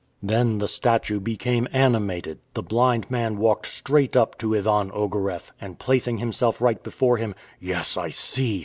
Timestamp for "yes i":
7.59-8.09